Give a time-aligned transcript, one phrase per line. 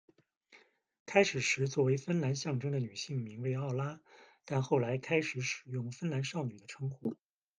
[1.05, 4.01] 开始时作为芬兰象征的女性名为“奥拉”，
[4.45, 7.15] 但后来开始使用“芬兰少女”的称呼。